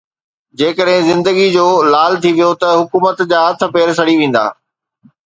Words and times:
جيڪڏهن 0.59 1.03
زندگي 1.09 1.43
جو 1.55 1.65
لال 1.95 2.17
ٿي 2.23 2.31
ويو 2.39 2.49
ته 2.63 2.69
حڪومت 2.79 3.17
جا 3.33 3.41
هٿ 3.49 3.59
پير 3.75 3.87
سڙي 3.99 4.15
ويندا. 4.23 4.43